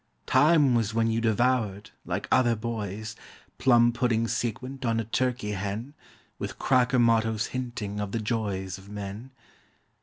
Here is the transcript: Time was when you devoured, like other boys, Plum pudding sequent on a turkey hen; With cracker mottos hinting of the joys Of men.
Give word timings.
Time 0.25 0.73
was 0.73 0.95
when 0.95 1.11
you 1.11 1.21
devoured, 1.21 1.91
like 2.05 2.27
other 2.31 2.55
boys, 2.55 3.15
Plum 3.59 3.91
pudding 3.93 4.27
sequent 4.27 4.83
on 4.83 4.99
a 4.99 5.03
turkey 5.05 5.51
hen; 5.51 5.93
With 6.39 6.57
cracker 6.57 6.97
mottos 6.97 7.49
hinting 7.53 7.99
of 7.99 8.11
the 8.11 8.17
joys 8.19 8.79
Of 8.79 8.89
men. 8.89 9.29